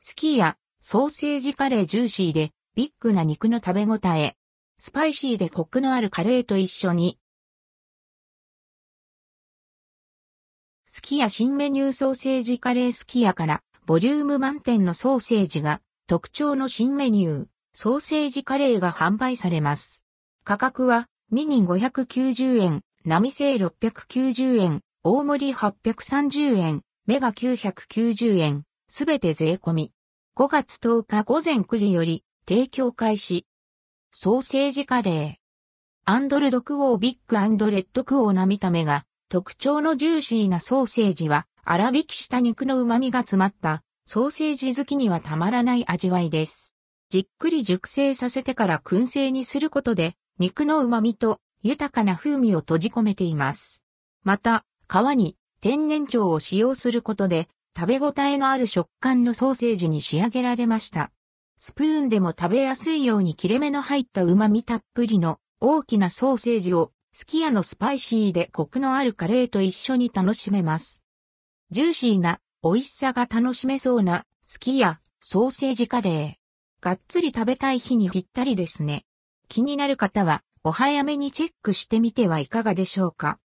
[0.00, 4.36] スキヤ、ソーセージカレージューシーで、ビッグな肉の食べ応え。
[4.78, 7.18] スパイシーでコクのあるカレーと一緒に。
[10.86, 20.04] スキヤ新メニューソーセージカレースキヤから、ボリューム満点のソーセージが、特徴の新メニュー、ソーセージカレーが販売されます。
[20.44, 29.92] 価格は、ミニ590円、並製690円、大盛り830円、メガ990円、すべて税込み。
[30.34, 33.46] 5月10日午前9時より提供開始。
[34.12, 35.34] ソーセージカレー。
[36.10, 46.74] and ldquo BIG and rdquo な見た目が特徴のジューシーなソーセージは粗挽きした肉の旨味が詰まったソーセージ好きにはたまらない味わいです。
[47.10, 53.84] じっくり熟成させてから燻製にすることで肉の旨味と豊かな風味を閉じ込めています。
[54.24, 61.12] また、皮に天然腸を使用することで食べ応えのある食感のソーセージに仕上げられました。
[61.58, 71.04] スプーンでも食べやすいように切れ目の入った旨味たっぷりの大きなソーセージをすき家のスパイシーでコクのあるカレーと一緒に楽しめます。
[71.70, 76.84] ジューシーな美味しさが楽しめそうなすき家ソーセージカレー。
[76.84, 79.04] がっつり食べたい日にぴったりですね。
[79.48, 83.36] 気になる方はお早めにチェックしてみてはいかがでしょうか。